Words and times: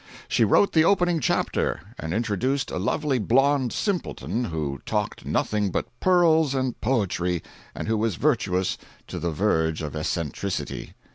She 0.27 0.43
wrote 0.43 0.71
the 0.73 0.83
opening 0.83 1.19
chapter, 1.19 1.81
and 1.99 2.11
introduced 2.11 2.71
a 2.71 2.79
lovely 2.79 3.19
blonde 3.19 3.71
simpleton 3.71 4.45
who 4.45 4.81
talked 4.83 5.25
nothing 5.27 5.69
but 5.69 5.85
pearls 5.99 6.55
and 6.55 6.81
poetry 6.81 7.43
and 7.75 7.87
who 7.87 7.99
was 7.99 8.15
virtuous 8.15 8.79
to 9.05 9.19
the 9.19 9.29
verge 9.29 9.83
of 9.83 9.95
eccentricity. 9.95 10.95